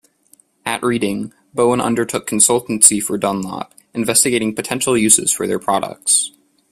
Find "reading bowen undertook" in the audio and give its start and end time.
0.81-2.25